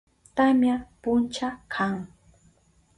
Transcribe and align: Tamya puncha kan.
Tamya 0.35 0.75
puncha 1.01 1.49
kan. 1.73 1.95